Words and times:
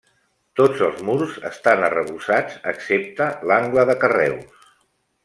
Tots 0.59 0.79
els 0.87 1.01
murs 1.09 1.35
estan 1.49 1.85
arrebossats, 1.89 2.57
excepte 2.71 3.29
l’angle 3.53 3.85
de 3.91 3.97
carreus. 4.05 4.69